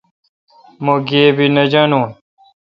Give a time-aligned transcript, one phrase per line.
[0.83, 2.07] مہ گیبی نہ جانون